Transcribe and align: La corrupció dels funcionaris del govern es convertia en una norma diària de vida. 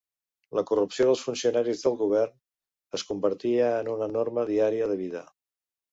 La 0.59 0.61
corrupció 0.69 1.05
dels 1.09 1.21
funcionaris 1.25 1.83
del 1.83 1.99
govern 2.01 2.33
es 2.99 3.03
convertia 3.11 3.69
en 3.83 3.93
una 3.97 4.09
norma 4.19 4.47
diària 4.53 4.93
de 4.95 4.99
vida. 5.07 5.23